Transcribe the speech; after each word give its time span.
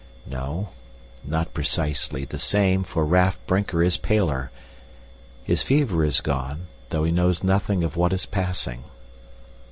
No, 0.25 0.69
not 1.23 1.53
precisely 1.53 2.25
the 2.25 2.39
same, 2.39 2.83
for 2.83 3.05
Raff 3.05 3.37
Brinker 3.45 3.83
is 3.83 3.97
paler; 3.97 4.49
his 5.43 5.61
fever 5.61 6.03
is 6.03 6.21
gone, 6.21 6.65
though 6.89 7.03
he 7.03 7.11
knows 7.11 7.43
nothing 7.43 7.83
of 7.83 7.95
what 7.95 8.11
is 8.11 8.25
passing. 8.25 8.83